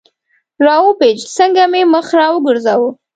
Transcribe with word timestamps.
را 0.65 0.77
و 0.85 0.89
پېچ، 0.99 1.19
څنګه 1.37 1.63
مې 1.71 1.81
مخ 1.93 2.07
را 2.19 2.27
وګرځاوه. 2.31 2.89